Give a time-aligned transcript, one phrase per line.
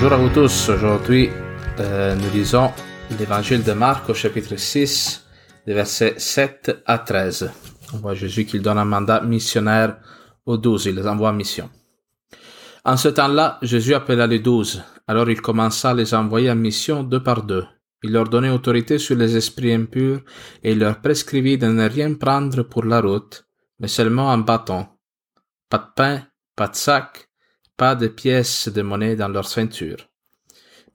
[0.00, 0.68] Bonjour à vous tous.
[0.68, 1.28] Aujourd'hui,
[1.80, 2.70] euh, nous lisons
[3.18, 5.26] l'évangile de Marc au chapitre 6,
[5.66, 7.50] des versets 7 à 13.
[7.92, 9.96] On voit Jésus qu'il donne un mandat missionnaire
[10.46, 11.68] aux douze, il les envoie en mission.
[12.84, 14.84] En ce temps-là, Jésus appela les douze.
[15.08, 17.66] Alors il commença à les envoyer en mission deux par deux.
[18.04, 20.20] Il leur donnait autorité sur les esprits impurs
[20.62, 23.48] et il leur prescrivit de ne rien prendre pour la route,
[23.80, 24.86] mais seulement un bâton.
[25.68, 26.22] Pas de pain,
[26.54, 27.27] pas de sac,
[27.78, 30.10] pas de pièces de monnaie dans leur ceinture.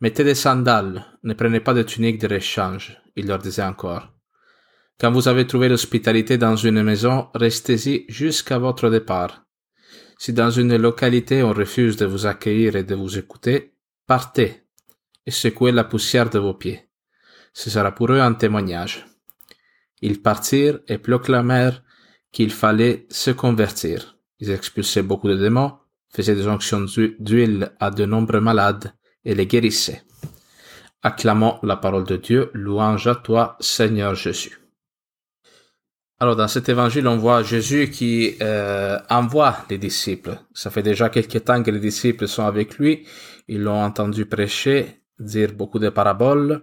[0.01, 4.09] Mettez des sandales, ne prenez pas de tunique de réchange, il leur disait encore.
[4.99, 9.45] Quand vous avez trouvé l'hospitalité dans une maison, restez-y jusqu'à votre départ.
[10.19, 14.63] Si dans une localité on refuse de vous accueillir et de vous écouter, partez
[15.25, 16.89] et secouez la poussière de vos pieds.
[17.53, 19.05] Ce sera pour eux un témoignage.
[20.01, 21.81] Ils partirent et proclamèrent
[22.33, 24.17] qu'il fallait se convertir.
[24.39, 25.77] Ils expulsaient beaucoup de démons,
[26.13, 26.85] faisaient des onctions
[27.19, 28.93] d'huile à de nombreux malades
[29.25, 30.03] et les guérissaient.
[31.01, 34.59] Acclamons la parole de Dieu, louange à toi, Seigneur Jésus.
[36.19, 40.37] Alors dans cet évangile, on voit Jésus qui euh, envoie les disciples.
[40.53, 43.05] Ça fait déjà quelque temps que les disciples sont avec lui.
[43.49, 46.61] Ils l'ont entendu prêcher, dire beaucoup de paraboles.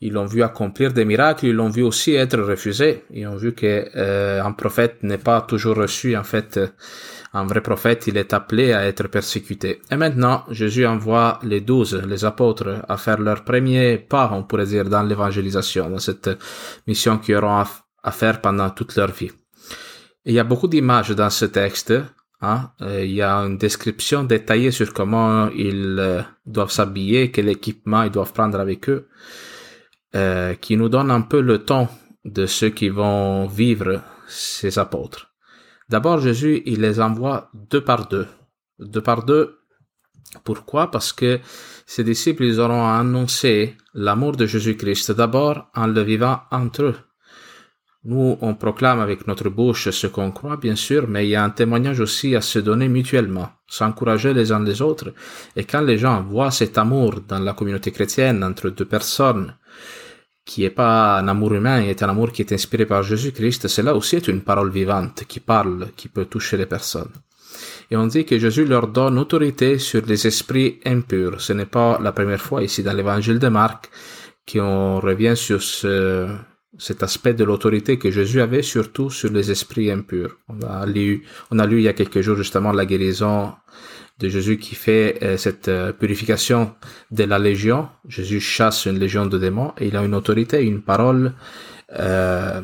[0.00, 1.46] Ils l'ont vu accomplir des miracles.
[1.46, 3.04] Ils l'ont vu aussi être refusé.
[3.10, 6.16] Ils ont vu que euh, un prophète n'est pas toujours reçu.
[6.16, 6.58] En fait,
[7.32, 9.80] un vrai prophète, il est appelé à être persécuté.
[9.90, 14.66] Et maintenant, Jésus envoie les douze, les apôtres, à faire leur premier pas, on pourrait
[14.66, 16.30] dire, dans l'évangélisation, dans cette
[16.86, 17.64] mission qu'ils auront
[18.02, 19.30] à faire pendant toute leur vie.
[20.24, 21.92] il y a beaucoup d'images dans ce texte.
[22.42, 22.70] Hein?
[22.80, 28.02] Euh, il y a une description détaillée sur comment ils euh, doivent s'habiller, quel équipement
[28.02, 29.08] ils doivent prendre avec eux,
[30.14, 31.88] euh, qui nous donne un peu le temps
[32.24, 35.32] de ceux qui vont vivre ces apôtres.
[35.88, 38.26] D'abord, Jésus, il les envoie deux par deux.
[38.78, 39.58] Deux par deux.
[40.44, 40.90] Pourquoi?
[40.90, 41.40] Parce que
[41.86, 46.96] ses disciples, ils auront annoncé l'amour de Jésus-Christ d'abord en le vivant entre eux.
[48.04, 51.44] Nous, on proclame avec notre bouche ce qu'on croit, bien sûr, mais il y a
[51.44, 55.12] un témoignage aussi à se donner mutuellement, s'encourager les uns les autres.
[55.54, 59.54] Et quand les gens voient cet amour dans la communauté chrétienne entre deux personnes,
[60.50, 63.94] qui est pas un amour humain, est un amour qui est inspiré par Jésus-Christ, cela
[63.94, 67.14] aussi est une parole vivante qui parle, qui peut toucher les personnes.
[67.88, 71.40] Et on dit que Jésus leur donne autorité sur les esprits impurs.
[71.40, 73.90] Ce n'est pas la première fois ici dans l'évangile de Marc
[74.50, 76.26] qu'on revient sur ce,
[76.76, 80.36] cet aspect de l'autorité que Jésus avait surtout sur les esprits impurs.
[80.48, 83.52] On a lu, on a lu il y a quelques jours justement la guérison
[84.20, 86.74] de Jésus qui fait euh, cette euh, purification
[87.10, 87.88] de la légion.
[88.06, 91.32] Jésus chasse une légion de démons et il a une autorité, une parole
[91.98, 92.60] euh,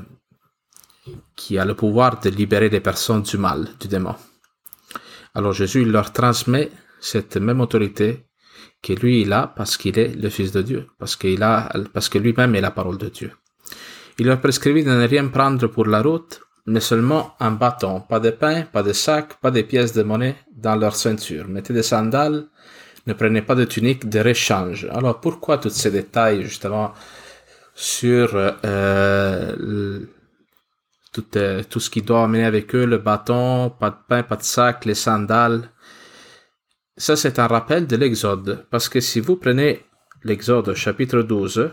[1.35, 4.15] qui a le pouvoir de libérer les personnes du mal, du démon.
[5.35, 8.27] Alors Jésus leur transmet cette même autorité
[8.83, 12.09] que lui il a parce qu'il est le Fils de Dieu, parce qu'il a, parce
[12.09, 13.33] que lui-même est la parole de Dieu.
[14.19, 18.21] Il leur prescrivit de ne rien prendre pour la route, mais seulement un bâton, pas
[18.21, 21.47] de pain, pas de sac, pas de pièces de monnaie dans leur ceinture.
[21.49, 22.47] Mettez des sandales,
[23.07, 24.89] ne prenez pas de tunique de réchange.
[24.91, 26.93] Alors pourquoi tous ces détails justement
[27.75, 30.01] sur euh,
[31.13, 34.37] tout, euh, tout ce qui doit amener avec eux, le bâton, pas de pain, pas
[34.37, 35.71] de sac, les sandales?
[36.97, 39.85] Ça c'est un rappel de l'Exode, parce que si vous prenez
[40.25, 41.71] l'Exode chapitre 12,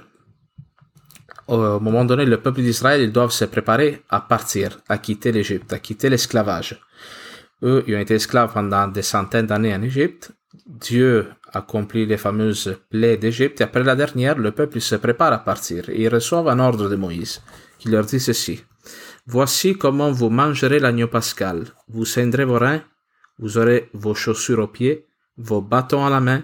[1.48, 5.74] au moment donné, le peuple d'Israël, ils doivent se préparer à partir, à quitter l'Égypte,
[5.74, 6.80] à quitter l'esclavage.
[7.64, 10.32] Eux, ils ont été esclaves pendant des centaines d'années en Égypte.
[10.66, 15.40] Dieu accomplit les fameuses plaies d'Égypte et après la dernière, le peuple se prépare à
[15.40, 17.42] partir ils reçoivent un ordre de Moïse
[17.80, 18.64] qui leur dit ceci.
[19.26, 21.66] Voici comment vous mangerez l'agneau pascal.
[21.88, 22.82] Vous cendrez vos reins,
[23.40, 25.08] vous aurez vos chaussures aux pieds,
[25.38, 26.44] vos bâtons à la main,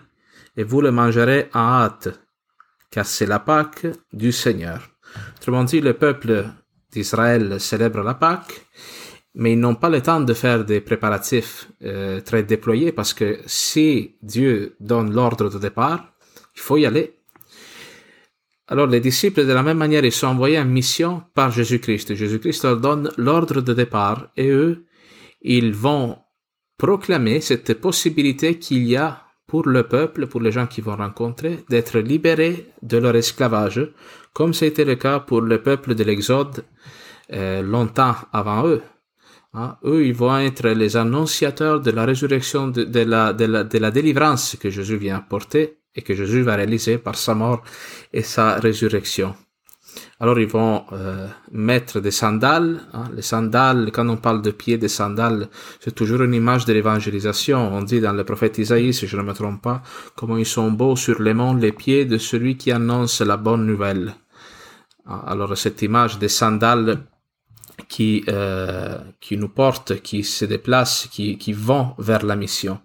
[0.55, 2.09] et vous le mangerez en hâte,
[2.91, 4.88] car c'est la Pâque du Seigneur.
[5.49, 6.45] Autrement dit, le peuple
[6.91, 8.67] d'Israël célèbre la Pâque,
[9.33, 13.39] mais ils n'ont pas le temps de faire des préparatifs euh, très déployés parce que
[13.47, 16.13] si Dieu donne l'ordre de départ,
[16.55, 17.15] il faut y aller.
[18.67, 22.13] Alors les disciples, de la même manière, ils sont envoyés en mission par Jésus-Christ.
[22.13, 24.85] Jésus-Christ leur donne l'ordre de départ et eux,
[25.41, 26.19] ils vont
[26.77, 31.65] proclamer cette possibilité qu'il y a pour le peuple, pour les gens qui vont rencontrer,
[31.69, 33.81] d'être libérés de leur esclavage,
[34.39, 36.63] comme c'était le cas pour le peuple de l'Exode
[37.33, 38.81] euh, longtemps avant eux.
[39.53, 44.95] Hein, eux, ils vont être les annonciateurs de la résurrection, de, la délivrance que Jésus
[44.95, 47.63] vient apporter et que Jésus va réaliser par sa mort
[48.13, 49.35] et sa résurrection.
[50.21, 52.79] Alors ils vont euh, mettre des sandales.
[52.93, 53.09] Hein.
[53.13, 55.49] Les sandales, quand on parle de pieds des sandales,
[55.81, 57.73] c'est toujours une image de l'évangélisation.
[57.73, 59.83] On dit dans le prophète Isaïe, si je ne me trompe pas,
[60.15, 63.65] comment ils sont beaux sur les monts les pieds de celui qui annonce la bonne
[63.65, 64.15] nouvelle.
[65.11, 66.99] Ah, alors cette image des sandales
[67.87, 72.79] qui, euh, qui nous portent, qui se déplacent, qui, qui vont vers la mission.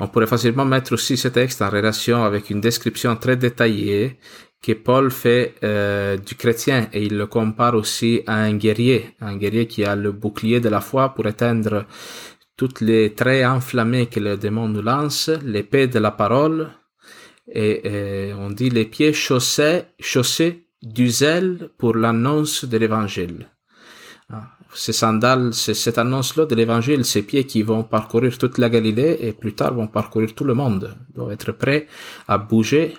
[0.00, 4.18] On pourrait facilement mettre aussi ce texte en relation avec une description très détaillée
[4.62, 9.36] que Paul fait euh, du chrétien et il le compare aussi à un guerrier, un
[9.36, 11.84] guerrier qui a le bouclier de la foi pour éteindre
[12.56, 16.70] toutes les traits enflammés que le démon nous lance, l'épée de la parole,
[17.52, 23.48] et, euh, on dit les pieds chaussés, chaussés du zèle pour l'annonce de l'évangile.
[24.32, 29.18] Ah, ces sandales, cette annonce-là de l'évangile, ces pieds qui vont parcourir toute la Galilée
[29.20, 31.86] et plus tard vont parcourir tout le monde, doivent être prêts
[32.26, 32.94] à bouger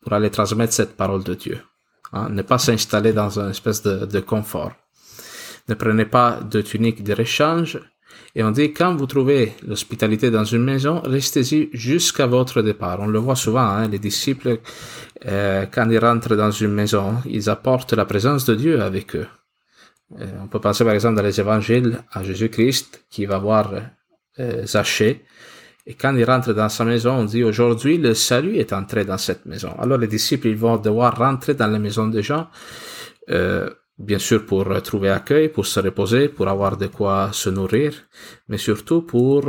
[0.00, 1.60] pour aller transmettre cette parole de Dieu.
[2.12, 4.72] Hein, ne pas s'installer dans une espèce de, de, confort.
[5.68, 7.78] Ne prenez pas de tunique de réchange.
[8.34, 13.00] Et on dit, quand vous trouvez l'hospitalité dans une maison, restez-y jusqu'à votre départ.
[13.00, 14.58] On le voit souvent, hein, les disciples,
[15.26, 19.26] euh, quand ils rentrent dans une maison, ils apportent la présence de Dieu avec eux.
[20.18, 23.72] Euh, on peut penser par exemple dans les évangiles à Jésus-Christ qui va voir
[24.38, 25.24] euh, Zachée.
[25.86, 29.18] Et quand il rentre dans sa maison, on dit aujourd'hui le salut est entré dans
[29.18, 29.74] cette maison.
[29.78, 32.48] Alors les disciples ils vont devoir rentrer dans la maison des gens,
[33.30, 33.70] euh,
[34.00, 37.92] bien sûr pour trouver accueil, pour se reposer, pour avoir de quoi se nourrir,
[38.48, 39.42] mais surtout pour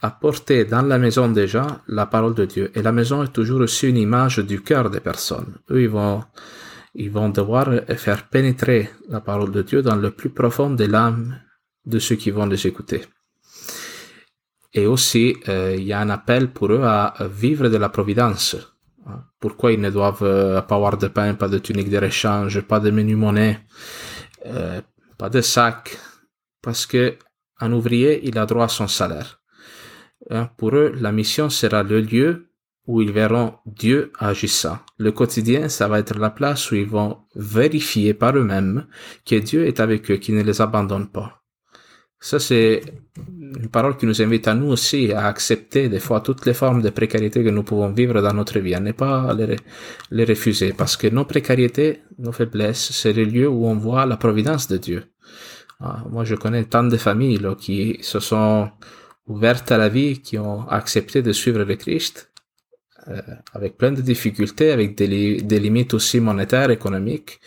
[0.00, 2.70] apporter dans la maison gens la parole de Dieu.
[2.74, 5.58] Et la maison est toujours aussi une image du cœur des personnes.
[5.70, 6.22] Eux, ils vont
[6.98, 11.38] ils vont devoir faire pénétrer la parole de Dieu dans le plus profond de l'âme
[11.84, 13.02] de ceux qui vont les écouter.
[14.72, 18.56] Et aussi, euh, il y a un appel pour eux à vivre de la providence.
[19.40, 22.80] Pourquoi ils ne doivent euh, pas avoir de pain, pas de tunique de réchange, pas
[22.80, 23.60] de menu monnaie,
[24.46, 24.80] euh,
[25.18, 25.96] pas de sac,
[26.62, 27.16] parce que
[27.60, 29.40] un ouvrier, il a droit à son salaire.
[30.30, 32.50] Hein, pour eux, la mission sera le lieu
[32.86, 34.78] où ils verront Dieu agissant.
[34.98, 38.86] Le quotidien, ça va être la place où ils vont vérifier par eux-mêmes
[39.24, 41.42] que Dieu est avec eux, qu'il ne les abandonne pas.
[42.18, 42.82] Ça, c'est
[43.38, 46.82] une parole qui nous invite à nous aussi à accepter des fois toutes les formes
[46.82, 49.56] de précarité que nous pouvons vivre dans notre vie, à ne pas les,
[50.10, 54.16] les refuser, parce que nos précarités, nos faiblesses, c'est le lieu où on voit la
[54.16, 55.04] providence de Dieu.
[55.80, 58.70] Ah, moi, je connais tant de familles qui se sont
[59.26, 62.30] ouvertes à la vie, qui ont accepté de suivre le Christ,
[63.08, 63.20] euh,
[63.52, 67.40] avec plein de difficultés, avec des, des, limites aussi monétaires, économiques.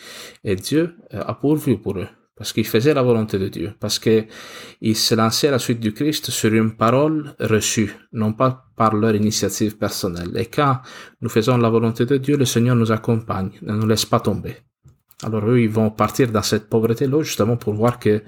[0.44, 2.08] Et Dieu euh, a pourvu pour eux,
[2.40, 5.92] parce qu'ils faisaient la volonté de Dieu, parce qu'ils se lançaient à la suite du
[5.92, 10.30] Christ sur une parole reçue, non pas par leur initiative personnelle.
[10.36, 10.78] Et quand
[11.20, 14.56] nous faisons la volonté de Dieu, le Seigneur nous accompagne, ne nous laisse pas tomber.
[15.22, 18.22] Alors eux, ils vont partir dans cette pauvreté-là justement pour voir que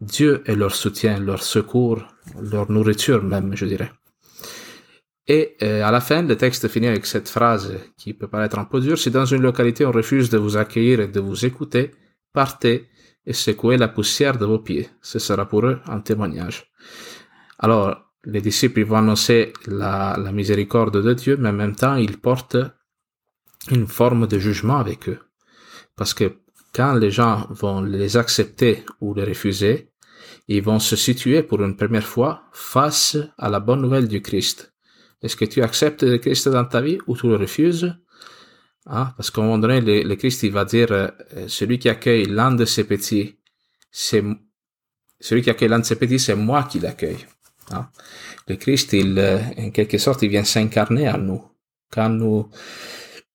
[0.00, 2.00] Dieu est leur soutien, leur secours,
[2.40, 3.92] leur nourriture même, je dirais.
[5.26, 8.64] Et euh, à la fin, le texte finit avec cette phrase qui peut paraître un
[8.64, 8.98] peu dure.
[8.98, 11.90] Si dans une localité on refuse de vous accueillir et de vous écouter,
[12.32, 12.88] partez
[13.28, 14.88] et secouez la poussière de vos pieds.
[15.02, 16.72] Ce sera pour eux un témoignage.
[17.58, 17.88] Alors,
[18.24, 22.56] les disciples vont annoncer la, la miséricorde de Dieu, mais en même temps, ils portent
[23.70, 25.18] une forme de jugement avec eux.
[25.94, 26.38] Parce que
[26.74, 29.90] quand les gens vont les accepter ou les refuser,
[30.48, 34.72] ils vont se situer pour une première fois face à la bonne nouvelle du Christ.
[35.20, 37.94] Est-ce que tu acceptes le Christ dans ta vie ou tu le refuses?
[38.88, 39.12] Hein?
[39.16, 41.08] Parce qu'à un moment donné, le, Christ va dire, euh,
[41.46, 43.36] celui qui accueille l'un de ses petits,
[43.90, 44.22] c'est
[45.20, 47.26] celui qui c'est moi qui l'accueille.
[47.70, 47.88] Hein?
[48.46, 51.42] Le Christ, il, euh, en quelque sorte, il vient s'incarner en nous.
[51.90, 52.48] Quand nous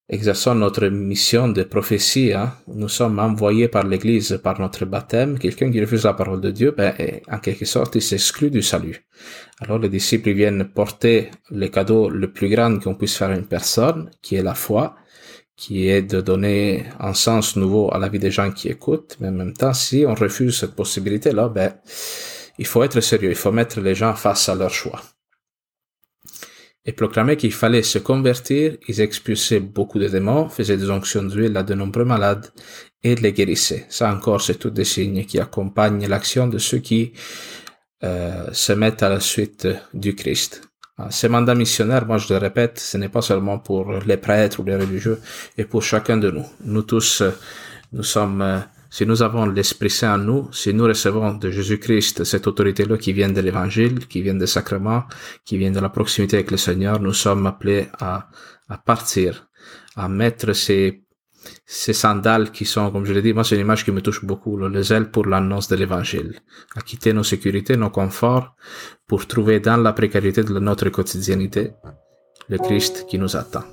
[0.09, 5.39] exerçons notre mission de prophétie, hein, nous sommes envoyés par l'Église par notre baptême.
[5.39, 6.93] Quelqu'un qui refuse la parole de Dieu, ben,
[7.31, 9.05] en quelque sorte, il s'exclut du salut.
[9.59, 13.47] Alors les disciples viennent porter le cadeau le plus grand qu'on puisse faire à une
[13.47, 14.95] personne, qui est la foi,
[15.55, 19.17] qui est de donner un sens nouveau à la vie des gens qui écoutent.
[19.19, 21.73] Mais en même temps, si on refuse cette possibilité-là, ben,
[22.57, 25.01] il faut être sérieux, il faut mettre les gens face à leur choix
[26.85, 31.55] et proclamaient qu'il fallait se convertir, ils expulsaient beaucoup de démons, faisaient des onctions d'huile
[31.55, 32.51] à de nombreux malades
[33.03, 33.85] et les guérissaient.
[33.89, 37.13] Ça encore, c'est tout des signes qui accompagnent l'action de ceux qui
[38.03, 40.61] euh, se mettent à la suite du Christ.
[40.97, 44.59] Ah, ces mandats missionnaires, moi je le répète, ce n'est pas seulement pour les prêtres
[44.59, 45.19] ou les religieux,
[45.57, 46.45] et pour chacun de nous.
[46.65, 47.31] Nous tous, euh,
[47.93, 48.59] nous sommes euh,
[48.91, 53.11] si nous avons l'Esprit Saint en nous, si nous recevons de Jésus-Christ cette autorité-là qui
[53.11, 55.05] vient de l'Évangile, qui vient des sacrements,
[55.43, 58.29] qui vient de la proximité avec le Seigneur, nous sommes appelés à,
[58.69, 59.47] à partir,
[59.95, 61.01] à mettre ces,
[61.65, 64.23] ces sandales qui sont, comme je l'ai dit, moi c'est une image qui me touche
[64.23, 66.39] beaucoup, les ailes pour l'annonce de l'évangile,
[66.75, 68.55] à quitter nos sécurités, nos conforts,
[69.07, 71.71] pour trouver dans la précarité de notre quotidiennité
[72.49, 73.63] le Christ qui nous attend.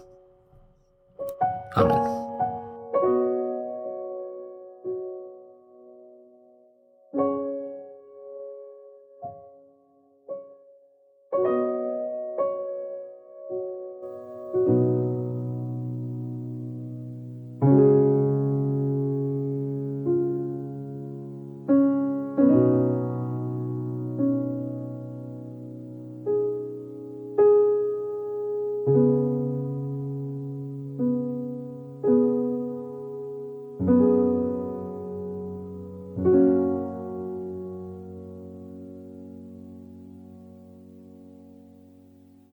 [1.75, 2.20] Amen.